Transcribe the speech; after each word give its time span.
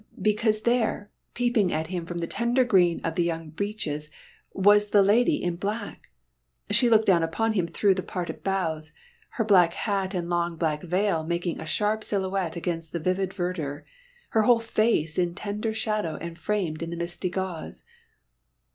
Because 0.19 0.63
there, 0.63 1.11
peeping 1.35 1.71
at 1.71 1.85
him 1.85 2.07
from 2.07 2.17
the 2.17 2.25
tender 2.25 2.63
green 2.63 3.01
of 3.01 3.13
the 3.13 3.21
young 3.23 3.51
beeches, 3.51 4.09
was 4.51 4.89
the 4.89 5.03
lady 5.03 5.35
in 5.43 5.57
black. 5.57 6.09
She 6.71 6.89
looked 6.89 7.05
down 7.05 7.21
upon 7.21 7.53
him 7.53 7.67
through 7.67 7.93
the 7.93 8.01
parted 8.01 8.43
boughs, 8.43 8.93
her 9.33 9.43
black 9.43 9.73
hat 9.75 10.15
and 10.15 10.27
long 10.27 10.55
black 10.55 10.81
veil 10.81 11.23
making 11.23 11.59
a 11.59 11.67
sharp 11.67 12.03
silhouette 12.03 12.55
against 12.55 12.93
the 12.93 12.99
vivid 12.99 13.31
verdure, 13.31 13.83
her 14.29 14.41
whole 14.41 14.59
face 14.59 15.19
in 15.19 15.35
tender 15.35 15.71
shadow 15.71 16.15
and 16.15 16.35
framed 16.39 16.81
in 16.81 16.89
the 16.89 16.97
misty 16.97 17.29
gauze. 17.29 17.83